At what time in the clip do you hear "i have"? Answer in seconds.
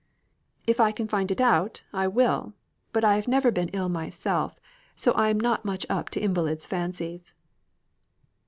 3.03-3.27